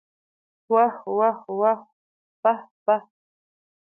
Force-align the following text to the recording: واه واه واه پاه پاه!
واه 0.71 0.95
واه 1.17 1.39
واه 1.59 1.81
پاه 2.41 2.59
پاه! 2.83 3.01